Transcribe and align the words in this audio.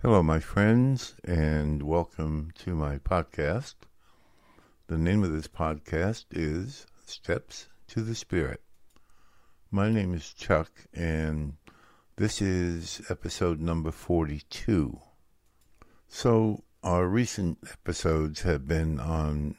Hello, 0.00 0.22
my 0.22 0.38
friends, 0.38 1.16
and 1.24 1.82
welcome 1.82 2.52
to 2.58 2.76
my 2.76 2.98
podcast. 2.98 3.74
The 4.86 4.96
name 4.96 5.24
of 5.24 5.32
this 5.32 5.48
podcast 5.48 6.26
is 6.30 6.86
Steps 7.04 7.66
to 7.88 8.02
the 8.02 8.14
Spirit. 8.14 8.62
My 9.72 9.90
name 9.90 10.14
is 10.14 10.32
Chuck, 10.32 10.70
and 10.94 11.54
this 12.14 12.40
is 12.40 13.02
episode 13.10 13.60
number 13.60 13.90
42. 13.90 15.00
So, 16.06 16.62
our 16.84 17.08
recent 17.08 17.58
episodes 17.68 18.42
have 18.42 18.68
been 18.68 19.00
on 19.00 19.56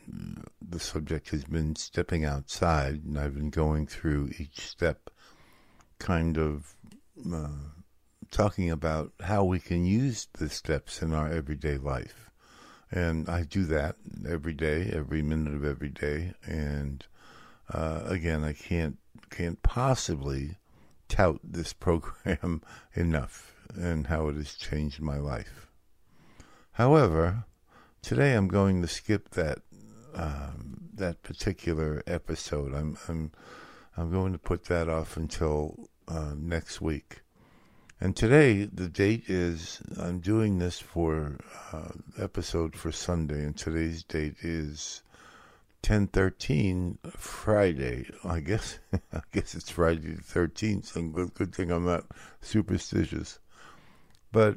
the 0.62 0.80
subject 0.80 1.32
has 1.32 1.44
been 1.44 1.76
stepping 1.76 2.24
outside, 2.24 3.04
and 3.04 3.20
I've 3.20 3.36
been 3.36 3.50
going 3.50 3.88
through 3.88 4.30
each 4.40 4.62
step, 4.62 5.10
kind 6.00 6.38
of. 6.38 6.78
Uh, 7.30 7.50
talking 8.32 8.70
about 8.70 9.12
how 9.22 9.44
we 9.44 9.60
can 9.60 9.86
use 9.86 10.28
the 10.34 10.50
steps 10.50 11.02
in 11.02 11.14
our 11.14 11.30
everyday 11.30 11.78
life. 11.78 12.30
And 12.92 13.30
I 13.30 13.44
do 13.44 13.66
that 13.66 13.96
every 14.28 14.54
day, 14.54 14.90
every 14.92 15.22
minute 15.22 15.54
of 15.54 15.64
every 15.64 15.90
day. 15.90 16.34
And 16.46 17.06
uh, 17.72 18.02
again, 18.06 18.44
I 18.44 18.54
can't 18.54 18.98
can't 19.30 19.62
possibly 19.62 20.58
tout 21.08 21.40
this 21.44 21.74
program 21.74 22.62
enough 22.94 23.54
and 23.76 24.08
how 24.08 24.28
it 24.30 24.36
has 24.36 24.56
changed 24.56 25.02
my 25.02 25.18
life. 25.18 25.68
However, 26.74 27.46
today 28.02 28.34
I'm 28.34 28.48
going 28.48 28.82
to 28.82 28.88
skip 28.88 29.30
that 29.32 29.60
um, 30.16 30.90
that 30.96 31.22
particular 31.22 32.02
episode. 32.08 32.74
I'm 32.74 32.98
I'm 33.08 33.32
I'm 33.98 34.12
going 34.12 34.32
to 34.32 34.40
put 34.40 34.66
that 34.66 34.90
off 34.90 35.18
until 35.18 35.90
uh, 36.08 36.34
next 36.36 36.82
week. 36.82 37.22
And 38.02 38.16
today, 38.16 38.64
the 38.64 38.88
date 38.88 39.30
is, 39.30 39.82
I'm 40.00 40.20
doing 40.20 40.58
this 40.58 40.80
for 40.80 41.38
uh, 41.74 41.90
episode 42.18 42.74
for 42.74 42.94
Sunday, 42.94 43.44
and 43.44 43.58
today's 43.58 44.04
date 44.04 44.36
is 44.42 45.04
1013 45.86 46.98
Friday. 47.18 48.10
I 48.24 48.40
guess 48.40 48.80
I 49.14 49.20
guess 49.34 49.54
it's 49.54 49.70
Friday 49.70 50.14
the 50.14 50.22
13th. 50.22 50.86
So 50.86 51.02
good, 51.02 51.34
good 51.34 51.54
thing 51.54 51.72
I'm 51.72 51.86
not 51.86 52.06
superstitious. 52.40 53.40
But, 54.32 54.56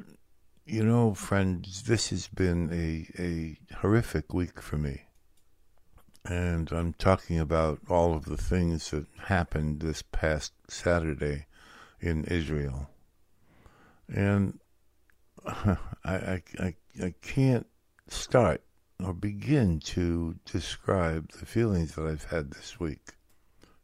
you 0.65 0.85
know, 0.85 1.13
friends, 1.13 1.83
this 1.83 2.11
has 2.11 2.29
been 2.29 2.69
a, 2.71 3.21
a 3.21 3.57
horrific 3.75 4.33
week 4.33 4.61
for 4.61 4.77
me. 4.77 5.01
And 6.23 6.71
I'm 6.71 6.93
talking 6.93 7.39
about 7.39 7.79
all 7.89 8.13
of 8.15 8.23
the 8.23 8.37
things 8.37 8.91
that 8.91 9.05
happened 9.25 9.81
this 9.81 10.01
past 10.01 10.53
Saturday 10.69 11.47
in 11.99 12.23
Israel 12.23 12.89
and 14.07 14.59
I, 15.45 15.77
I, 16.05 16.43
I, 16.59 16.75
I 17.01 17.13
can't 17.21 17.67
start 18.07 18.61
or 19.03 19.13
begin 19.13 19.79
to 19.79 20.35
describe 20.45 21.31
the 21.33 21.45
feelings 21.45 21.95
that 21.95 22.05
I've 22.05 22.25
had 22.25 22.51
this 22.51 22.79
week. 22.79 23.13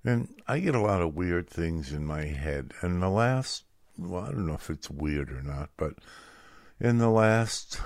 And 0.03 0.30
I 0.48 0.59
get 0.59 0.76
a 0.76 0.81
lot 0.81 1.02
of 1.02 1.16
weird 1.16 1.50
things 1.50 1.92
in 1.92 2.06
my 2.06 2.23
head. 2.23 2.73
And 2.81 3.02
the 3.02 3.09
last, 3.09 3.66
well, 3.98 4.23
I 4.23 4.31
don't 4.31 4.48
know 4.48 4.53
if 4.53 4.70
it's 4.70 4.89
weird 4.89 5.31
or 5.31 5.42
not, 5.42 5.72
but 5.76 5.95
in 6.80 7.00
the 7.00 7.09
last 7.09 7.81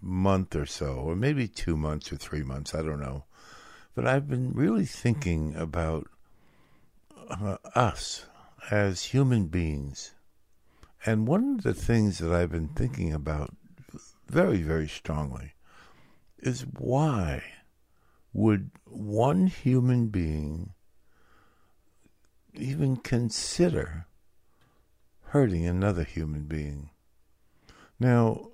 month 0.00 0.56
or 0.56 0.66
so, 0.66 0.94
or 0.94 1.14
maybe 1.14 1.46
two 1.46 1.76
months 1.76 2.12
or 2.12 2.16
three 2.16 2.42
months, 2.42 2.74
I 2.74 2.82
don't 2.82 3.00
know. 3.00 3.24
But 3.94 4.06
I've 4.06 4.28
been 4.28 4.52
really 4.52 4.86
thinking 4.86 5.54
about 5.54 6.08
uh, 7.28 7.58
us 7.74 8.26
as 8.70 9.04
human 9.04 9.46
beings 9.46 10.14
and 11.06 11.28
one 11.28 11.56
of 11.56 11.62
the 11.62 11.74
things 11.74 12.18
that 12.18 12.32
I've 12.32 12.52
been 12.52 12.68
thinking 12.68 13.12
about 13.12 13.54
very, 14.26 14.62
very 14.62 14.88
strongly 14.88 15.52
is 16.38 16.62
why 16.78 17.42
would 18.32 18.70
one 18.84 19.46
human 19.46 20.08
being 20.08 20.72
even 22.54 22.96
consider 22.96 24.06
hurting 25.26 25.66
another 25.66 26.04
human 26.04 26.44
being? 26.44 26.90
Now, 28.00 28.48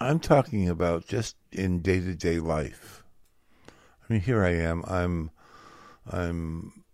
I'm 0.00 0.20
talking 0.20 0.68
about 0.68 1.06
just 1.06 1.36
in 1.52 1.80
day 1.80 2.00
to 2.00 2.14
day 2.14 2.38
life. 2.38 3.02
I 3.68 4.12
mean, 4.12 4.22
here 4.22 4.44
I 4.44 4.54
am. 4.54 4.84
I'm, 4.86 5.30
I'm 6.10 6.84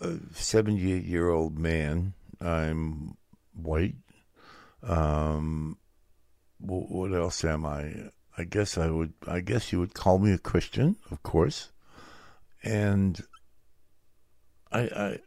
a 0.00 0.16
78 0.32 1.04
year 1.04 1.28
old 1.28 1.58
man. 1.58 2.14
I'm 2.40 3.16
white. 3.62 3.96
Um, 4.82 5.78
what 6.58 7.12
else 7.12 7.44
am 7.44 7.64
I? 7.64 8.10
I 8.36 8.44
guess 8.44 8.78
I 8.78 8.88
would. 8.88 9.12
I 9.26 9.40
guess 9.40 9.72
you 9.72 9.80
would 9.80 9.94
call 9.94 10.18
me 10.18 10.32
a 10.32 10.38
Christian, 10.38 10.96
of 11.10 11.22
course. 11.22 11.70
And 12.62 13.20
I, 14.70 14.80
I 14.80 15.18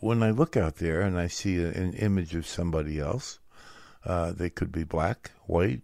when 0.00 0.22
I 0.22 0.30
look 0.30 0.56
out 0.56 0.76
there 0.76 1.02
and 1.02 1.18
I 1.18 1.26
see 1.26 1.62
an 1.62 1.92
image 1.94 2.34
of 2.34 2.46
somebody 2.46 2.98
else, 2.98 3.38
uh, 4.04 4.32
they 4.32 4.50
could 4.50 4.72
be 4.72 4.84
black, 4.84 5.30
white, 5.46 5.82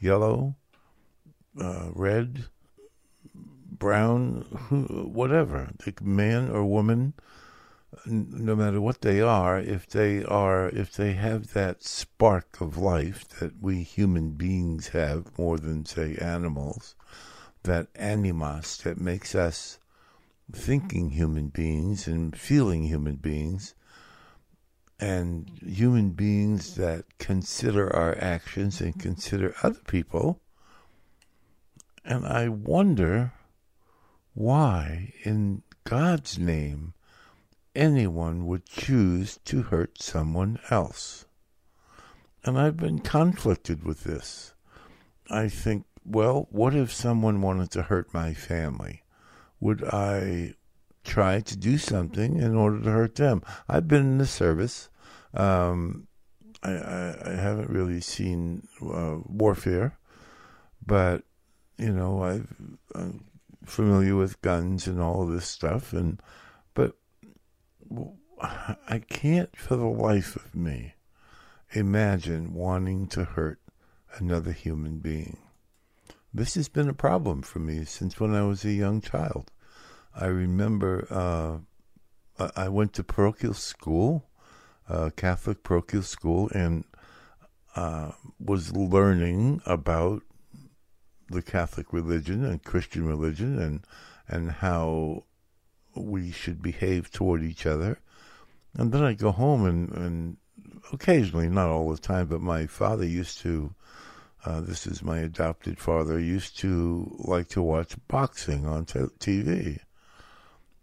yellow, 0.00 0.56
uh, 1.60 1.90
red, 1.92 2.46
brown, 3.34 4.42
whatever, 5.12 5.70
man 6.00 6.50
or 6.50 6.64
woman 6.64 7.12
no 8.06 8.56
matter 8.56 8.80
what 8.80 9.02
they 9.02 9.20
are, 9.20 9.58
if 9.58 9.86
they 9.86 10.24
are, 10.24 10.68
if 10.68 10.92
they 10.92 11.12
have 11.12 11.52
that 11.52 11.82
spark 11.82 12.60
of 12.60 12.78
life 12.78 13.28
that 13.40 13.60
we 13.60 13.82
human 13.82 14.30
beings 14.30 14.88
have 14.88 15.38
more 15.38 15.58
than 15.58 15.84
say 15.84 16.16
animals, 16.16 16.94
that 17.64 17.88
animus 17.94 18.78
that 18.78 19.00
makes 19.00 19.34
us 19.34 19.78
thinking 20.52 21.10
human 21.10 21.48
beings 21.48 22.06
and 22.06 22.36
feeling 22.36 22.84
human 22.84 23.16
beings, 23.16 23.74
and 24.98 25.50
human 25.60 26.10
beings 26.10 26.76
that 26.76 27.04
consider 27.18 27.94
our 27.94 28.16
actions 28.18 28.80
and 28.80 28.98
consider 28.98 29.54
other 29.62 29.80
people. 29.86 30.40
And 32.04 32.26
I 32.26 32.48
wonder 32.48 33.32
why, 34.34 35.12
in 35.24 35.62
God's 35.84 36.38
name, 36.38 36.94
anyone 37.74 38.46
would 38.46 38.66
choose 38.66 39.38
to 39.44 39.62
hurt 39.62 40.00
someone 40.00 40.58
else. 40.70 41.26
And 42.44 42.58
I've 42.58 42.76
been 42.76 42.98
conflicted 42.98 43.84
with 43.84 44.04
this. 44.04 44.54
I 45.30 45.48
think, 45.48 45.84
well, 46.04 46.48
what 46.50 46.74
if 46.74 46.92
someone 46.92 47.40
wanted 47.40 47.70
to 47.72 47.82
hurt 47.82 48.12
my 48.12 48.34
family? 48.34 49.02
Would 49.60 49.84
I 49.84 50.54
try 51.04 51.40
to 51.40 51.56
do 51.56 51.78
something 51.78 52.38
in 52.38 52.56
order 52.56 52.80
to 52.80 52.90
hurt 52.90 53.14
them? 53.14 53.42
I've 53.68 53.86
been 53.86 54.02
in 54.02 54.18
the 54.18 54.26
service. 54.26 54.88
Um, 55.34 56.08
I, 56.62 56.72
I, 56.72 57.16
I, 57.26 57.30
haven't 57.36 57.70
really 57.70 58.00
seen 58.00 58.68
uh, 58.82 59.18
warfare, 59.24 59.98
but 60.86 61.22
you 61.78 61.92
know, 61.92 62.22
I've, 62.22 62.54
I'm 62.94 63.24
familiar 63.64 64.14
with 64.14 64.42
guns 64.42 64.86
and 64.86 65.00
all 65.00 65.26
this 65.26 65.46
stuff, 65.46 65.92
and 65.92 66.20
I 68.40 68.98
can't 69.08 69.56
for 69.56 69.76
the 69.76 69.86
life 69.86 70.36
of 70.36 70.54
me 70.54 70.94
imagine 71.72 72.54
wanting 72.54 73.06
to 73.08 73.24
hurt 73.24 73.60
another 74.16 74.52
human 74.52 74.98
being. 74.98 75.38
This 76.34 76.54
has 76.54 76.68
been 76.68 76.88
a 76.88 76.94
problem 76.94 77.42
for 77.42 77.58
me 77.58 77.84
since 77.84 78.18
when 78.18 78.34
I 78.34 78.42
was 78.42 78.64
a 78.64 78.72
young 78.72 79.00
child. 79.00 79.50
I 80.14 80.26
remember 80.26 81.06
uh, 81.10 82.50
I 82.56 82.68
went 82.68 82.92
to 82.94 83.04
parochial 83.04 83.54
school, 83.54 84.28
uh, 84.88 85.10
Catholic 85.16 85.62
parochial 85.62 86.02
school, 86.02 86.50
and 86.54 86.84
uh, 87.76 88.12
was 88.38 88.74
learning 88.76 89.62
about 89.64 90.22
the 91.28 91.42
Catholic 91.42 91.92
religion 91.92 92.44
and 92.44 92.62
Christian 92.62 93.06
religion 93.06 93.58
and 93.58 93.86
and 94.28 94.50
how 94.50 95.24
we 95.94 96.30
should 96.30 96.62
behave 96.62 97.10
toward 97.10 97.42
each 97.42 97.66
other. 97.66 97.98
And 98.74 98.92
then 98.92 99.02
I 99.02 99.14
go 99.14 99.32
home 99.32 99.66
and, 99.66 99.90
and 99.92 100.36
occasionally, 100.92 101.48
not 101.48 101.68
all 101.68 101.90
the 101.90 101.98
time, 101.98 102.26
but 102.26 102.40
my 102.40 102.66
father 102.66 103.04
used 103.04 103.38
to, 103.40 103.74
uh, 104.44 104.60
this 104.60 104.86
is 104.86 105.02
my 105.02 105.18
adopted 105.18 105.78
father, 105.78 106.18
used 106.18 106.58
to 106.58 107.14
like 107.18 107.48
to 107.48 107.62
watch 107.62 107.96
boxing 108.08 108.66
on 108.66 108.86
t- 108.86 109.00
TV. 109.18 109.78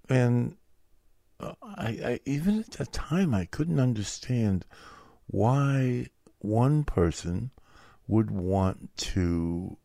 And 0.07 0.55
uh, 1.39 1.53
I, 1.63 1.87
I, 1.87 2.19
even 2.25 2.59
at 2.59 2.71
that 2.71 2.93
time, 2.93 3.33
I 3.33 3.45
couldn't 3.45 3.79
understand 3.79 4.65
why 5.27 6.07
one 6.39 6.83
person 6.83 7.51
would 8.07 8.31
want 8.31 8.95
to 8.97 9.77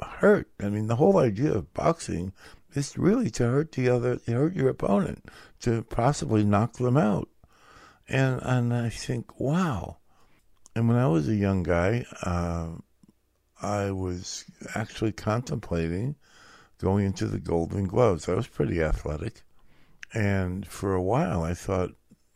hurt. 0.00 0.50
I 0.60 0.68
mean, 0.68 0.86
the 0.86 0.96
whole 0.96 1.18
idea 1.18 1.52
of 1.52 1.72
boxing 1.74 2.32
is 2.74 2.98
really 2.98 3.30
to 3.30 3.44
hurt 3.44 3.72
the 3.72 3.88
other, 3.88 4.20
hurt 4.26 4.54
your 4.54 4.68
opponent, 4.70 5.24
to 5.60 5.82
possibly 5.84 6.44
knock 6.44 6.74
them 6.74 6.96
out. 6.96 7.28
And 8.08 8.40
and 8.42 8.74
I 8.74 8.88
think, 8.90 9.40
wow, 9.40 9.98
And 10.74 10.88
when 10.88 10.96
I 10.96 11.06
was 11.08 11.28
a 11.28 11.34
young 11.34 11.62
guy, 11.62 12.06
uh, 12.22 12.68
I 13.60 13.90
was 13.90 14.44
actually 14.74 15.12
contemplating 15.12 16.16
going 16.80 17.06
into 17.06 17.26
the 17.26 17.38
Golden 17.38 17.84
Gloves. 17.86 18.28
I 18.28 18.34
was 18.34 18.46
pretty 18.48 18.82
athletic. 18.82 19.42
And 20.14 20.66
for 20.66 20.94
a 20.94 21.02
while, 21.02 21.42
I 21.42 21.54
thought, 21.54 21.90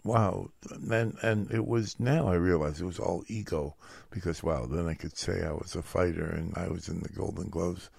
wow. 0.04 0.50
And, 0.90 1.16
and 1.22 1.50
it 1.50 1.66
was 1.66 1.98
now 1.98 2.28
I 2.28 2.34
realize 2.34 2.80
it 2.80 2.84
was 2.86 2.98
all 2.98 3.24
ego 3.28 3.76
because, 4.10 4.42
wow, 4.42 4.66
then 4.66 4.86
I 4.86 4.94
could 4.94 5.16
say 5.16 5.44
I 5.44 5.52
was 5.52 5.74
a 5.74 5.82
fighter 5.82 6.26
and 6.26 6.54
I 6.56 6.68
was 6.68 6.88
in 6.88 7.00
the 7.00 7.08
Golden 7.08 7.48
Gloves. 7.48 7.90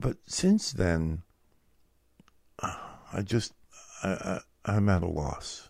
But, 0.00 0.16
since 0.26 0.72
then, 0.72 1.22
I 2.58 3.20
just, 3.22 3.52
I, 4.02 4.08
I, 4.08 4.40
I'm 4.64 4.88
at 4.88 5.02
a 5.02 5.06
loss. 5.06 5.68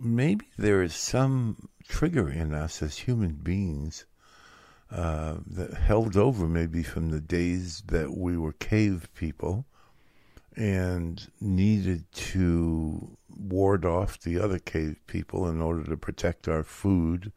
Maybe 0.00 0.46
there 0.58 0.82
is 0.82 0.94
some 0.94 1.68
trigger 1.86 2.28
in 2.28 2.52
us 2.52 2.82
as 2.82 2.98
human 2.98 3.34
beings 3.34 4.06
uh, 4.90 5.36
that 5.46 5.74
held 5.74 6.16
over 6.16 6.48
maybe 6.48 6.82
from 6.82 7.10
the 7.10 7.20
days 7.20 7.84
that 7.86 8.16
we 8.16 8.36
were 8.36 8.52
cave 8.52 9.08
people 9.14 9.66
and 10.56 11.30
needed 11.40 12.10
to 12.12 13.16
ward 13.38 13.84
off 13.84 14.20
the 14.20 14.40
other 14.40 14.58
cave 14.58 15.00
people 15.06 15.48
in 15.48 15.60
order 15.60 15.84
to 15.84 15.96
protect 15.96 16.48
our 16.48 16.64
food. 16.64 17.30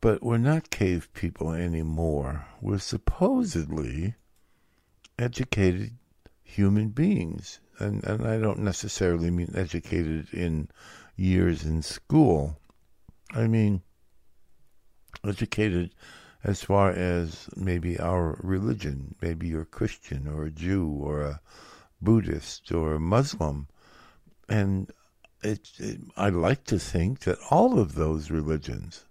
But 0.00 0.22
we're 0.22 0.38
not 0.38 0.70
cave 0.70 1.12
people 1.12 1.52
anymore. 1.52 2.46
We're 2.62 2.78
supposedly 2.78 4.14
educated 5.18 5.92
human 6.42 6.88
beings. 6.88 7.60
And, 7.78 8.04
and 8.04 8.26
I 8.26 8.38
don't 8.38 8.60
necessarily 8.60 9.30
mean 9.30 9.52
educated 9.54 10.32
in 10.32 10.68
years 11.16 11.64
in 11.64 11.82
school. 11.82 12.58
I 13.32 13.46
mean 13.46 13.82
educated 15.26 15.94
as 16.44 16.62
far 16.62 16.90
as 16.90 17.48
maybe 17.56 17.98
our 17.98 18.38
religion. 18.42 19.14
Maybe 19.20 19.48
you're 19.48 19.64
Christian 19.64 20.28
or 20.28 20.44
a 20.44 20.50
Jew 20.50 20.88
or 20.88 21.22
a 21.22 21.40
Buddhist 22.00 22.70
or 22.70 22.94
a 22.94 23.00
Muslim. 23.00 23.66
And 24.48 24.90
it, 25.42 25.70
it, 25.78 26.00
I 26.16 26.28
like 26.28 26.64
to 26.64 26.78
think 26.78 27.20
that 27.20 27.38
all 27.50 27.78
of 27.78 27.94
those 27.94 28.30
religions 28.30 29.06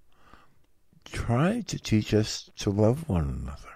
try 1.05 1.61
to 1.61 1.79
teach 1.79 2.13
us 2.13 2.50
to 2.57 2.69
love 2.69 3.09
one 3.09 3.27
another. 3.29 3.73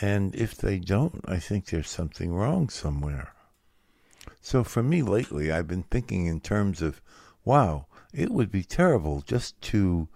And 0.00 0.34
if 0.34 0.56
they 0.56 0.78
don't, 0.78 1.24
I 1.26 1.38
think 1.38 1.66
there's 1.66 1.90
something 1.90 2.32
wrong 2.32 2.68
somewhere. 2.68 3.32
So 4.40 4.62
for 4.62 4.82
me 4.82 5.02
lately, 5.02 5.50
I've 5.50 5.66
been 5.66 5.82
thinking 5.84 6.26
in 6.26 6.40
terms 6.40 6.82
of, 6.82 7.00
wow, 7.44 7.86
it 8.12 8.30
would 8.30 8.50
be 8.50 8.62
terrible 8.62 9.22
just 9.22 9.60
to 9.62 10.08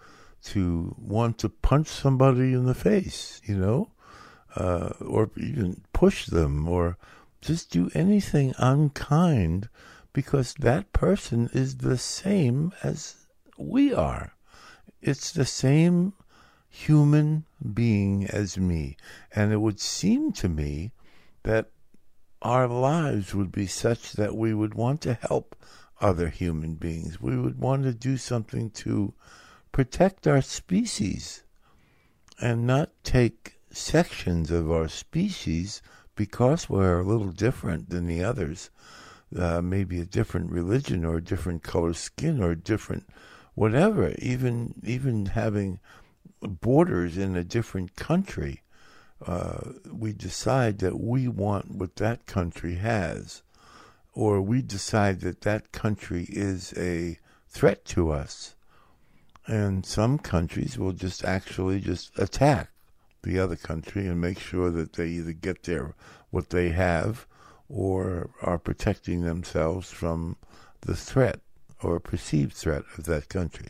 to 0.45 0.95
want 0.99 1.39
to 1.39 1.49
punch 1.49 1.87
somebody 1.87 2.53
in 2.53 2.67
the 2.67 2.75
face, 2.75 3.41
you 3.45 3.57
know, 3.57 3.91
uh, 4.57 4.93
or 5.01 5.31
even 5.37 5.83
push 5.93 6.27
them, 6.27 6.69
or 6.69 6.97
just 7.41 7.71
do 7.71 7.91
anything 7.95 8.53
unkind, 8.59 9.69
because 10.13 10.55
that 10.55 10.93
person 10.93 11.49
is 11.53 11.77
the 11.77 11.97
same 11.97 12.73
as 12.83 13.27
we 13.57 13.95
are. 13.95 14.35
It's 15.01 15.31
the 15.31 15.47
same 15.47 16.13
human 16.73 17.45
being 17.75 18.27
as 18.27 18.57
me. 18.57 18.97
And 19.37 19.53
it 19.53 19.59
would 19.59 19.79
seem 19.79 20.33
to 20.33 20.49
me 20.49 20.93
that 21.43 21.69
our 22.41 22.67
lives 22.67 23.35
would 23.35 23.53
be 23.53 23.67
such 23.67 24.15
that 24.15 24.35
we 24.35 24.55
would 24.55 24.75
want 24.75 25.03
to 25.03 25.15
help 25.15 25.55
other 26.01 26.31
human 26.31 26.75
beings. 26.75 27.21
We 27.21 27.39
would 27.39 27.59
want 27.59 27.85
to 27.85 27.93
do 27.93 28.17
something 28.17 28.71
to 28.71 29.13
protect 29.71 30.27
our 30.27 30.41
species 30.41 31.45
and 32.41 32.67
not 32.67 32.91
take 33.05 33.61
sections 33.71 34.51
of 34.51 34.71
our 34.71 34.89
species 34.89 35.83
because 36.17 36.71
we're 36.71 37.01
a 37.01 37.05
little 37.05 37.33
different 37.33 37.91
than 37.91 38.07
the 38.07 38.25
others. 38.25 38.71
Uh, 39.37 39.61
maybe 39.61 40.01
a 40.01 40.07
different 40.07 40.51
religion 40.51 41.05
or 41.05 41.19
a 41.19 41.25
different 41.25 41.63
color 41.63 41.93
skin 41.93 42.43
or 42.43 42.53
a 42.53 42.57
different 42.57 43.07
whatever. 43.55 44.15
Even 44.19 44.75
even 44.83 45.27
having 45.27 45.79
borders 46.43 47.17
in 47.17 47.37
a 47.37 47.45
different 47.45 47.97
country, 47.97 48.63
uh, 49.27 49.73
we 49.93 50.13
decide 50.13 50.79
that 50.81 50.99
we 50.99 51.29
want 51.29 51.71
what 51.71 51.97
that 51.97 52.27
country 52.27 52.77
has, 52.77 53.43
or 54.13 54.41
we 54.43 54.63
decide 54.63 55.21
that 55.21 55.43
that 55.43 55.73
country 55.73 56.27
is 56.29 56.75
a 56.77 57.19
threat 57.49 57.85
to 57.85 58.11
us. 58.11 58.55
And 59.47 59.85
some 59.85 60.19
countries 60.19 60.79
will 60.79 60.93
just 60.93 61.25
actually 61.25 61.81
just 61.81 62.19
attack 62.19 62.71
the 63.23 63.39
other 63.39 63.57
country 63.57 64.07
and 64.07 64.21
make 64.21 64.39
sure 64.39 64.71
that 64.71 64.95
they 64.95 65.09
either 65.09 65.33
get 65.33 65.63
their 65.65 65.95
what 66.31 66.51
they 66.51 66.71
have 66.71 67.27
or 67.69 68.31
are 68.43 68.59
protecting 68.59 69.23
themselves 69.23 69.91
from 69.91 70.37
the 70.83 70.97
threat 70.97 71.41
or 71.83 72.01
perceived 72.01 72.53
threat 72.53 72.83
of 72.99 73.05
that 73.05 73.29
country. 73.29 73.69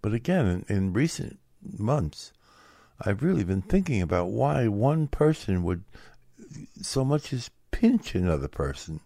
But 0.00 0.12
again, 0.14 0.46
in, 0.68 0.76
in 0.76 0.92
recent 0.92 1.38
months, 1.76 2.32
I've 3.00 3.22
really 3.22 3.44
been 3.44 3.62
thinking 3.62 4.02
about 4.02 4.30
why 4.30 4.68
one 4.68 5.08
person 5.08 5.62
would 5.62 5.84
so 6.80 7.04
much 7.04 7.32
as 7.32 7.50
pinch 7.70 8.14
another 8.14 8.48
person 8.48 9.00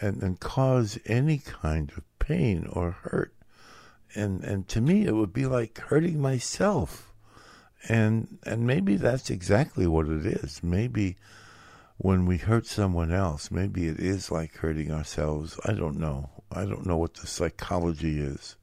and, 0.00 0.22
and 0.22 0.40
cause 0.40 0.98
any 1.06 1.38
kind 1.38 1.92
of 1.96 2.04
pain 2.18 2.66
or 2.70 2.92
hurt. 2.92 3.34
And 4.14 4.42
and 4.44 4.66
to 4.68 4.80
me 4.80 5.04
it 5.04 5.14
would 5.14 5.32
be 5.32 5.46
like 5.46 5.78
hurting 5.78 6.20
myself. 6.20 7.12
And 7.88 8.38
and 8.44 8.66
maybe 8.66 8.96
that's 8.96 9.30
exactly 9.30 9.86
what 9.86 10.08
it 10.08 10.24
is. 10.24 10.62
Maybe 10.62 11.16
when 11.98 12.26
we 12.26 12.38
hurt 12.38 12.66
someone 12.66 13.12
else, 13.12 13.50
maybe 13.50 13.88
it 13.88 13.98
is 13.98 14.30
like 14.30 14.56
hurting 14.56 14.90
ourselves. 14.90 15.58
I 15.64 15.72
don't 15.72 15.98
know. 15.98 16.30
I 16.50 16.64
don't 16.64 16.86
know 16.86 16.96
what 16.96 17.14
the 17.14 17.26
psychology 17.26 18.20
is 18.20 18.56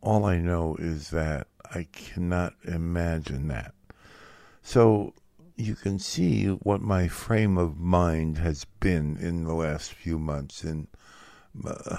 all 0.00 0.24
I 0.24 0.38
know 0.38 0.76
is 0.78 1.10
that 1.10 1.46
I 1.74 1.86
cannot 1.92 2.54
imagine 2.64 3.48
that. 3.48 3.74
So 4.62 5.14
you 5.56 5.74
can 5.74 5.98
see 5.98 6.46
what 6.46 6.80
my 6.80 7.08
frame 7.08 7.58
of 7.58 7.78
mind 7.78 8.38
has 8.38 8.64
been 8.80 9.16
in 9.18 9.44
the 9.44 9.54
last 9.54 9.92
few 9.92 10.18
months 10.18 10.62
in 10.62 10.86
uh, 11.66 11.96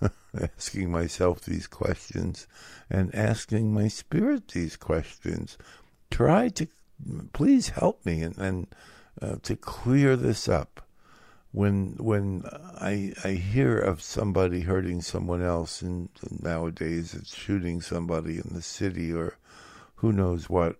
asking 0.40 0.92
myself 0.92 1.40
these 1.40 1.66
questions 1.66 2.46
and 2.88 3.14
asking 3.14 3.74
my 3.74 3.88
spirit 3.88 4.48
these 4.48 4.76
questions. 4.76 5.58
Try 6.10 6.48
to 6.50 6.68
please 7.32 7.70
help 7.70 8.04
me 8.04 8.22
and, 8.22 8.36
and 8.38 8.66
uh, 9.20 9.36
to 9.42 9.56
clear 9.56 10.16
this 10.16 10.48
up 10.48 10.86
when 11.52 11.96
when 11.98 12.44
I 12.80 13.12
I 13.24 13.32
hear 13.32 13.78
of 13.78 14.02
somebody 14.02 14.60
hurting 14.60 15.02
someone 15.02 15.42
else, 15.42 15.82
and 15.82 16.08
nowadays 16.40 17.14
it's 17.14 17.34
shooting 17.34 17.80
somebody 17.80 18.36
in 18.36 18.50
the 18.54 18.62
city 18.62 19.12
or 19.12 19.36
who 19.96 20.12
knows 20.12 20.48
what. 20.48 20.76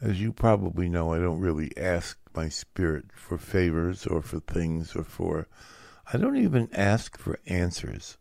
As 0.00 0.20
you 0.20 0.32
probably 0.32 0.88
know, 0.88 1.12
I 1.12 1.18
don't 1.18 1.40
really 1.40 1.76
ask 1.76 2.18
my 2.34 2.48
spirit 2.48 3.06
for 3.14 3.36
favors 3.36 4.06
or 4.06 4.22
for 4.22 4.40
things 4.40 4.96
or 4.96 5.04
for. 5.04 5.46
I 6.10 6.16
don't 6.16 6.38
even 6.38 6.70
ask 6.72 7.18
for 7.18 7.38
answers. 7.46 8.16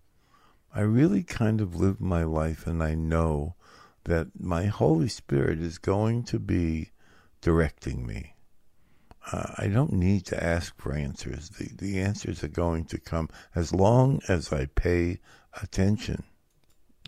I 0.75 0.81
really 0.81 1.23
kind 1.23 1.61
of 1.61 1.75
live 1.75 2.01
my 2.01 2.23
life, 2.23 2.67
and 2.67 2.83
I 2.83 2.95
know 2.95 3.55
that 4.03 4.27
my 4.37 4.65
Holy 4.65 5.07
Spirit 5.07 5.59
is 5.59 5.77
going 5.77 6.23
to 6.23 6.39
be 6.39 6.91
directing 7.41 8.05
me 8.05 8.33
uh, 9.31 9.53
I 9.57 9.67
don't 9.67 9.93
need 9.93 10.25
to 10.27 10.43
ask 10.43 10.75
for 10.77 10.93
answers. 10.93 11.49
The, 11.49 11.69
the 11.75 11.99
answers 11.99 12.43
are 12.43 12.49
going 12.49 12.85
to 12.85 12.99
come 12.99 13.29
as 13.55 13.73
long 13.73 14.21
as 14.27 14.51
I 14.51 14.65
pay 14.65 15.19
attention. 15.61 16.23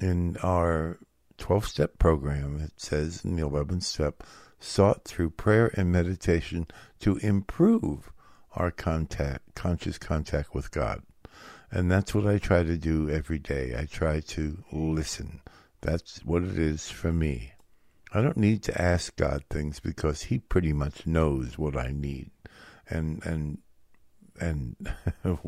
In 0.02 0.38
our 0.44 1.00
12 1.38 1.68
step 1.68 2.00
program, 2.00 2.60
it 2.60 2.74
says 2.78 3.24
in 3.24 3.36
the 3.36 3.48
11th 3.48 3.84
step, 3.84 4.24
sought 4.60 5.06
through 5.06 5.32
prayer 5.32 5.72
and 5.76 5.92
meditation 5.92 6.68
to 7.00 7.18
improve 7.18 8.12
our 8.54 8.72
contact, 8.72 9.56
conscious 9.56 9.98
contact 9.98 10.54
with 10.54 10.72
God. 10.72 11.02
And 11.72 11.90
that's 11.90 12.14
what 12.14 12.28
I 12.28 12.38
try 12.38 12.64
to 12.64 12.78
do 12.78 13.10
every 13.10 13.40
day. 13.40 13.76
I 13.78 13.86
try 13.86 14.20
to 14.20 14.64
listen. 14.72 15.42
That's 15.82 16.20
what 16.26 16.44
it 16.44 16.60
is 16.60 16.90
for 16.90 17.12
me. 17.12 17.54
I 18.14 18.22
don't 18.22 18.38
need 18.38 18.62
to 18.64 18.82
ask 18.82 19.16
God 19.16 19.44
things 19.50 19.80
because 19.80 20.24
He 20.24 20.40
pretty 20.40 20.74
much 20.74 21.08
knows 21.08 21.58
what 21.58 21.78
I 21.78 21.92
need, 21.92 22.32
and 22.90 23.24
and 23.26 23.60
and 24.40 24.76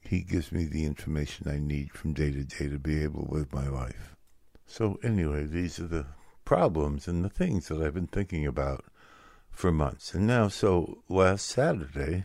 He 0.00 0.20
gives 0.20 0.52
me 0.52 0.64
the 0.64 0.84
information 0.84 1.48
I 1.48 1.58
need 1.58 1.92
from 1.92 2.12
day 2.12 2.30
to 2.32 2.44
day 2.44 2.68
to 2.68 2.78
be 2.78 3.02
able 3.02 3.26
to 3.26 3.34
live 3.34 3.52
my 3.52 3.68
life. 3.68 4.14
So 4.66 4.98
anyway, 5.02 5.46
these 5.46 5.80
are 5.80 5.86
the 5.86 6.06
problems 6.44 7.08
and 7.08 7.24
the 7.24 7.30
things 7.30 7.68
that 7.68 7.80
I've 7.80 7.94
been 7.94 8.06
thinking 8.06 8.46
about 8.46 8.84
for 9.50 9.72
months, 9.72 10.12
and 10.14 10.26
now 10.26 10.48
so 10.48 11.02
last 11.08 11.46
Saturday, 11.46 12.24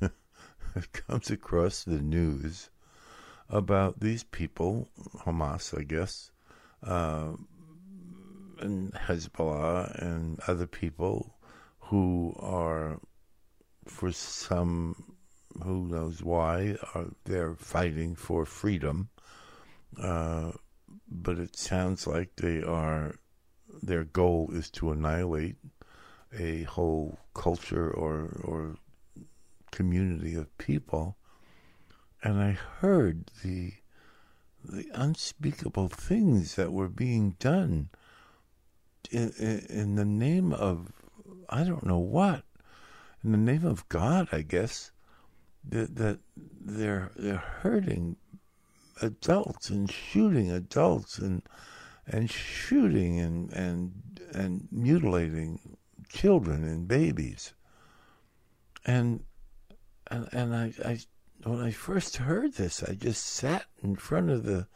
it 0.00 0.92
comes 0.92 1.28
across 1.30 1.82
the 1.82 2.00
news 2.00 2.70
about 3.48 4.00
these 4.00 4.22
people, 4.22 4.88
Hamas, 5.24 5.76
I 5.76 5.82
guess, 5.82 6.30
uh, 6.82 7.32
and 8.58 8.92
Hezbollah 8.92 10.02
and 10.02 10.40
other 10.46 10.66
people 10.66 11.36
who 11.78 12.34
are, 12.38 13.00
for 13.86 14.12
some, 14.12 15.16
who 15.62 15.88
knows 15.88 16.22
why, 16.22 16.76
are 16.94 17.06
they're 17.24 17.54
fighting 17.54 18.14
for 18.14 18.44
freedom. 18.44 19.08
Uh, 20.00 20.52
but 21.08 21.38
it 21.38 21.56
sounds 21.56 22.06
like 22.06 22.36
they 22.36 22.62
are. 22.62 23.14
Their 23.82 24.04
goal 24.04 24.50
is 24.52 24.70
to 24.72 24.90
annihilate 24.92 25.56
a 26.36 26.62
whole 26.64 27.18
culture 27.34 27.90
or 27.90 28.40
or 28.44 28.76
community 29.70 30.34
of 30.34 30.56
people, 30.58 31.16
and 32.22 32.40
I 32.40 32.52
heard 32.52 33.30
the 33.44 33.74
the 34.64 34.86
unspeakable 34.94 35.88
things 35.88 36.56
that 36.56 36.72
were 36.72 36.88
being 36.88 37.36
done 37.38 37.90
in, 39.10 39.30
in, 39.68 39.94
the 39.96 40.04
name 40.04 40.52
of 40.52 40.92
I 41.48 41.64
don't 41.64 41.86
know 41.86 41.98
what, 41.98 42.42
in 43.22 43.32
the 43.32 43.38
name 43.38 43.64
of 43.64 43.88
God, 43.88 44.28
I 44.32 44.42
guess, 44.42 44.90
that, 45.68 45.96
that 45.96 46.18
they're 46.60 47.10
they're 47.16 47.36
hurting 47.36 48.16
adults 49.02 49.70
and 49.70 49.90
shooting 49.90 50.50
adults 50.50 51.18
and 51.18 51.42
and 52.06 52.30
shooting 52.30 53.18
and 53.20 53.52
and 53.52 54.20
and 54.32 54.68
mutilating 54.70 55.76
children 56.08 56.64
and 56.64 56.86
babies. 56.88 57.52
And 58.84 59.24
and, 60.08 60.28
and 60.32 60.54
I, 60.54 60.72
I 60.84 60.98
when 61.44 61.60
I 61.60 61.70
first 61.70 62.16
heard 62.16 62.54
this, 62.54 62.82
I 62.82 62.94
just 62.94 63.24
sat 63.24 63.66
in 63.82 63.96
front 63.96 64.30
of 64.30 64.44
the 64.44 64.66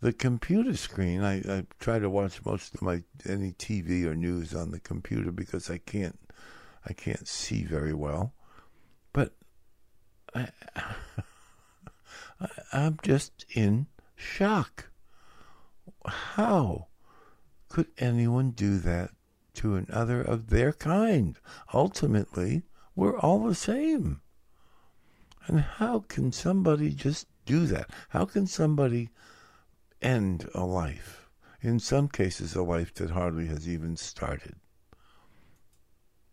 the 0.00 0.12
computer 0.12 0.76
screen. 0.76 1.22
I, 1.22 1.38
I 1.40 1.66
try 1.80 1.98
to 1.98 2.10
watch 2.10 2.44
most 2.44 2.74
of 2.74 2.82
my 2.82 3.02
any 3.28 3.52
TV 3.52 4.04
or 4.04 4.14
news 4.14 4.54
on 4.54 4.70
the 4.70 4.80
computer 4.80 5.32
because 5.32 5.70
I 5.70 5.78
can't 5.78 6.18
I 6.84 6.92
can't 6.92 7.26
see 7.26 7.64
very 7.64 7.94
well. 7.94 8.34
But 9.12 9.32
I, 10.34 10.48
I 12.40 12.48
I'm 12.72 12.98
just 13.02 13.46
in 13.54 13.86
shock. 14.14 14.90
How 16.06 16.88
could 17.68 17.88
anyone 17.98 18.50
do 18.50 18.78
that 18.78 19.10
to 19.54 19.74
another 19.74 20.20
of 20.20 20.50
their 20.50 20.72
kind? 20.72 21.38
Ultimately, 21.72 22.62
we're 22.94 23.18
all 23.18 23.46
the 23.46 23.54
same. 23.54 24.20
And 25.46 25.60
how 25.60 26.00
can 26.00 26.32
somebody 26.32 26.90
just 26.90 27.26
do 27.44 27.66
that? 27.66 27.90
How 28.10 28.24
can 28.24 28.46
somebody 28.46 29.10
end 30.02 30.48
a 30.54 30.64
life? 30.64 31.28
In 31.60 31.78
some 31.78 32.08
cases, 32.08 32.54
a 32.54 32.62
life 32.62 32.94
that 32.94 33.10
hardly 33.10 33.46
has 33.46 33.68
even 33.68 33.96
started. 33.96 34.56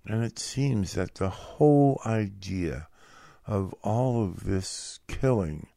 And 0.05 0.23
it 0.23 0.37
seems 0.37 0.93
that 0.93 1.15
the 1.15 1.29
whole 1.29 2.01
idea 2.05 2.87
of 3.47 3.73
all 3.81 4.23
of 4.23 4.43
this 4.43 4.99
killing 5.07 5.67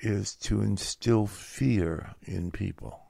is 0.00 0.36
to 0.36 0.60
instill 0.60 1.26
fear 1.26 2.14
in 2.22 2.50
people. 2.50 3.00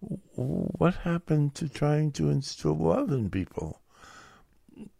What 0.00 0.96
happened 0.96 1.54
to 1.56 1.68
trying 1.68 2.12
to 2.12 2.28
instill 2.28 2.76
love 2.76 3.10
in 3.12 3.30
people? 3.30 3.80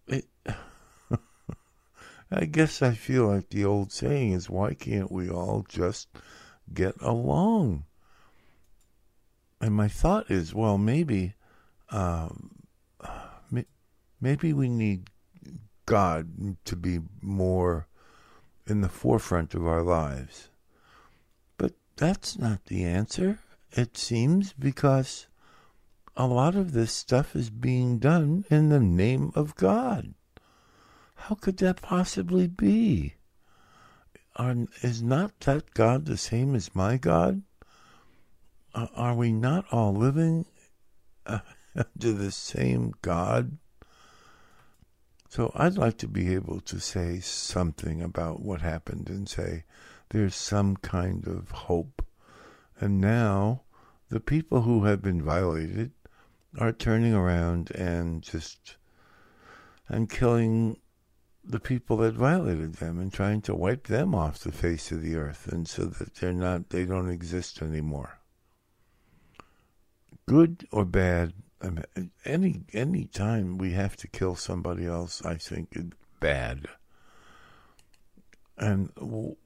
It, 0.07 0.27
I 2.31 2.45
guess 2.47 2.81
I 2.83 2.95
feel 2.95 3.27
like 3.27 3.51
the 3.51 3.65
old 3.65 3.93
saying 3.93 4.33
is 4.33 4.49
why 4.49 4.75
can't 4.75 5.13
we 5.13 5.29
all 5.29 5.67
just 5.69 6.09
get 6.73 6.95
along? 7.01 7.85
And 9.61 9.75
my 9.75 9.89
thought 9.89 10.31
is, 10.31 10.55
well, 10.55 10.79
maybe, 10.79 11.35
um, 11.91 12.51
maybe 14.21 14.53
we 14.53 14.69
need 14.69 15.11
God 15.87 16.57
to 16.65 16.77
be 16.77 17.01
more 17.21 17.87
in 18.67 18.81
the 18.81 18.89
forefront 18.89 19.55
of 19.55 19.67
our 19.67 19.83
lives. 19.83 20.49
But 21.57 21.73
that's 21.97 22.39
not 22.39 22.67
the 22.67 22.85
answer, 22.85 23.41
it 23.73 23.97
seems, 23.97 24.53
because 24.53 25.27
a 26.17 26.27
lot 26.27 26.55
of 26.55 26.73
this 26.73 26.93
stuff 26.93 27.35
is 27.35 27.51
being 27.51 27.99
done 27.99 28.45
in 28.51 28.69
the 28.69 28.81
name 28.81 29.33
of 29.35 29.57
God. 29.57 30.15
How 31.15 31.35
could 31.35 31.57
that 31.59 31.83
possibly 31.83 32.47
be? 32.47 33.15
Are, 34.37 34.57
is 34.83 35.03
not 35.03 35.39
that 35.41 35.75
God 35.75 36.07
the 36.07 36.17
same 36.17 36.55
as 36.55 36.75
my 36.75 36.97
God? 36.97 37.43
Uh, 38.75 38.89
are 38.97 39.15
we 39.15 39.33
not 39.33 39.67
all 39.71 39.95
living 39.95 40.47
uh, 41.27 41.39
the 41.97 42.33
same 42.33 42.95
God? 43.03 43.59
So 45.29 45.53
I'd 45.55 45.77
like 45.77 45.99
to 45.99 46.09
be 46.09 46.35
able 46.35 46.61
to 46.61 46.79
say 46.79 47.21
something 47.21 48.03
about 48.03 48.41
what 48.41 48.61
happened 48.61 49.09
and 49.09 49.29
say 49.29 49.65
there's 50.11 50.37
some 50.37 50.77
kind 50.77 51.27
of 51.27 51.51
hope. 51.51 52.05
And 52.79 53.01
now 53.01 53.63
the 54.11 54.21
people 54.21 54.63
who 54.63 54.85
have 54.85 55.03
been 55.03 55.23
violated 55.23 55.91
are 56.59 56.73
turning 56.73 57.15
around 57.15 57.71
and 57.73 58.23
just 58.23 58.77
and 59.89 60.09
killing 60.09 60.79
the 61.47 61.61
people 61.61 61.99
that 61.99 62.15
violated 62.15 62.75
them 62.75 62.99
and 62.99 63.13
trying 63.13 63.43
to 63.43 63.55
wipe 63.55 63.87
them 63.87 64.15
off 64.15 64.39
the 64.39 64.53
face 64.53 64.91
of 64.91 65.03
the 65.03 65.15
earth 65.17 65.47
and 65.51 65.69
so 65.69 65.85
that 65.85 66.15
they're 66.17 66.33
not 66.33 66.71
they 66.71 66.85
don't 66.85 67.11
exist 67.11 67.61
anymore. 67.61 68.19
Good 70.27 70.67
or 70.73 70.85
bad 70.85 71.35
I 71.61 71.71
mean, 71.71 72.11
any 72.25 72.63
any 72.73 73.05
time 73.07 73.59
we 73.59 73.73
have 73.73 73.97
to 73.97 74.09
kill 74.09 74.37
somebody 74.37 74.87
else 74.87 75.25
i 75.25 75.35
think 75.35 75.69
is 75.73 75.87
bad. 76.21 76.67
And 78.57 78.91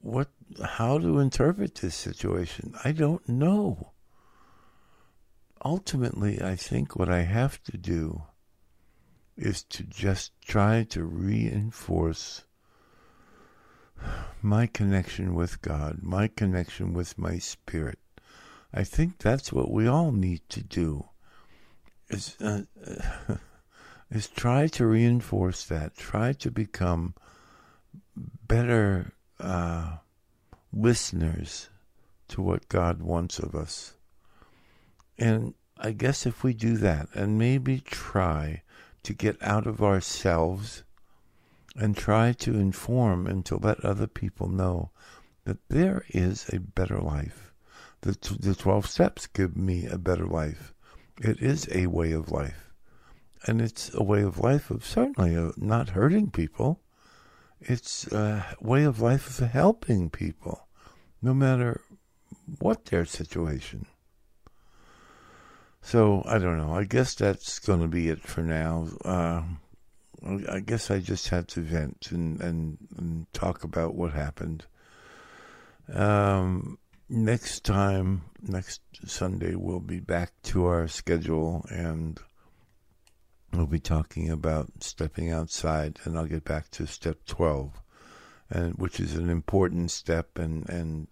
what 0.01 0.29
how 0.63 0.99
to 0.99 1.19
interpret 1.19 1.75
this 1.75 1.95
situation 1.95 2.75
i 2.83 2.91
don't 2.91 3.27
know. 3.27 3.91
Ultimately 5.63 6.41
i 6.41 6.55
think 6.55 6.95
what 6.95 7.09
i 7.09 7.23
have 7.23 7.61
to 7.63 7.77
do 7.77 8.23
is 9.39 9.63
to 9.63 9.83
just 9.83 10.31
try 10.45 10.83
to 10.83 11.03
reinforce 11.03 12.43
my 14.41 14.67
connection 14.67 15.33
with 15.33 15.61
God, 15.61 15.99
my 16.01 16.27
connection 16.27 16.93
with 16.93 17.17
my 17.17 17.37
spirit. 17.37 17.99
I 18.73 18.83
think 18.83 19.17
that's 19.17 19.51
what 19.51 19.71
we 19.71 19.87
all 19.87 20.11
need 20.11 20.41
to 20.49 20.61
do. 20.61 21.05
Is 22.09 22.35
uh, 22.41 22.61
is 24.11 24.27
try 24.27 24.67
to 24.67 24.85
reinforce 24.85 25.65
that. 25.65 25.95
Try 25.95 26.33
to 26.33 26.51
become 26.51 27.13
better 28.15 29.13
uh, 29.39 29.97
listeners 30.73 31.69
to 32.29 32.41
what 32.41 32.69
God 32.69 33.01
wants 33.01 33.39
of 33.39 33.55
us. 33.55 33.93
And 35.17 35.53
I 35.77 35.91
guess 35.91 36.25
if 36.25 36.43
we 36.43 36.53
do 36.53 36.77
that, 36.77 37.09
and 37.13 37.37
maybe 37.37 37.79
try 37.79 38.63
to 39.03 39.13
get 39.13 39.41
out 39.41 39.65
of 39.65 39.81
ourselves 39.81 40.83
and 41.75 41.95
try 41.95 42.33
to 42.33 42.55
inform 42.55 43.27
and 43.27 43.45
to 43.45 43.57
let 43.57 43.83
other 43.83 44.07
people 44.07 44.47
know 44.49 44.91
that 45.45 45.57
there 45.69 46.03
is 46.09 46.49
a 46.49 46.59
better 46.59 46.99
life. 46.99 47.53
The, 48.01 48.17
the 48.39 48.55
12 48.55 48.85
steps 48.87 49.27
give 49.27 49.57
me 49.57 49.85
a 49.85 49.97
better 49.97 50.25
life. 50.25 50.73
It 51.21 51.41
is 51.41 51.67
a 51.73 51.87
way 51.87 52.11
of 52.11 52.31
life. 52.31 52.71
And 53.45 53.61
it's 53.61 53.93
a 53.93 54.03
way 54.03 54.21
of 54.21 54.39
life 54.39 54.69
of 54.69 54.85
certainly 54.85 55.35
of 55.35 55.61
not 55.61 55.89
hurting 55.89 56.31
people. 56.31 56.81
It's 57.61 58.07
a 58.11 58.45
way 58.61 58.83
of 58.83 59.01
life 59.01 59.39
of 59.39 59.51
helping 59.51 60.09
people, 60.09 60.67
no 61.21 61.33
matter 61.33 61.81
what 62.59 62.85
their 62.85 63.05
situation. 63.05 63.85
So 65.81 66.23
I 66.25 66.37
don't 66.37 66.57
know. 66.57 66.73
I 66.73 66.83
guess 66.83 67.15
that's 67.15 67.59
going 67.59 67.81
to 67.81 67.87
be 67.87 68.09
it 68.09 68.21
for 68.21 68.41
now. 68.41 68.87
Uh, 69.03 69.43
I 70.49 70.59
guess 70.59 70.91
I 70.91 70.99
just 70.99 71.29
had 71.29 71.47
to 71.49 71.61
vent 71.61 72.11
and, 72.11 72.41
and, 72.41 72.77
and 72.97 73.33
talk 73.33 73.63
about 73.63 73.95
what 73.95 74.13
happened. 74.13 74.65
Um, 75.91 76.77
next 77.07 77.63
time, 77.63 78.23
next 78.41 78.81
Sunday, 79.05 79.55
we'll 79.55 79.79
be 79.79 79.99
back 79.99 80.31
to 80.43 80.65
our 80.65 80.87
schedule 80.87 81.65
and 81.69 82.19
we'll 83.53 83.65
be 83.65 83.79
talking 83.79 84.29
about 84.29 84.67
stepping 84.81 85.31
outside, 85.31 85.99
and 86.03 86.17
I'll 86.17 86.25
get 86.25 86.43
back 86.43 86.69
to 86.71 86.85
step 86.85 87.17
12, 87.25 87.81
and 88.49 88.75
which 88.75 88.99
is 88.99 89.15
an 89.15 89.29
important 89.29 89.91
step 89.91 90.37
and, 90.37 90.67
and 90.69 91.07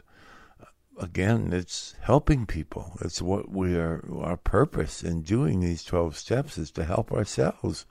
again, 1.00 1.54
it's 1.54 1.96
helping 2.01 2.46
people. 2.46 2.98
It's 3.01 3.22
what 3.22 3.50
we 3.50 3.75
are, 3.75 4.04
our 4.20 4.38
purpose 4.38 5.04
in 5.04 5.22
doing 5.22 5.60
these 5.60 5.84
12 5.84 6.18
steps 6.18 6.58
is 6.58 6.72
to 6.72 6.86
help 6.86 7.12
ourselves. 7.12 7.86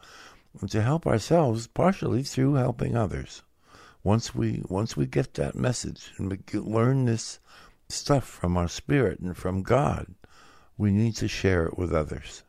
And 0.61 0.71
to 0.71 0.83
help 0.83 1.07
ourselves 1.07 1.67
partially 1.67 2.23
through 2.23 2.55
helping 2.55 2.97
others. 2.97 3.43
once 4.03 4.35
we 4.35 4.63
once 4.69 4.97
we 4.97 5.05
get 5.05 5.35
that 5.35 5.57
message 5.57 6.13
and 6.17 6.31
we 6.31 6.61
learn 6.61 7.05
this 7.05 7.41
stuff 7.89 8.25
from 8.25 8.57
our 8.57 8.69
spirit 8.69 9.19
and 9.19 9.37
from 9.37 9.63
God, 9.63 10.15
we 10.79 10.93
need 10.93 11.17
to 11.17 11.29
share 11.29 11.67
it 11.67 11.77
with 11.77 11.93
others. 11.93 12.45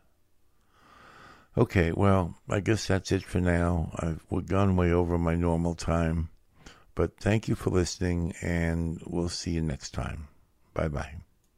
Okay, 1.58 1.92
well, 1.92 2.36
I 2.48 2.60
guess 2.60 2.88
that's 2.88 3.12
it 3.12 3.24
for 3.24 3.42
now. 3.42 3.92
I've 3.98 4.24
we've 4.30 4.46
gone 4.48 4.76
way 4.78 4.92
over 4.92 5.18
my 5.18 5.36
normal 5.36 5.74
time. 5.74 6.30
But 6.94 7.20
thank 7.20 7.48
you 7.48 7.56
for 7.56 7.70
listening, 7.72 8.34
and 8.42 9.02
we'll 9.06 9.30
see 9.30 9.52
you 9.52 9.62
next 9.62 9.92
time. 9.92 10.28
Bye 10.78 10.90
bye. 10.90 11.27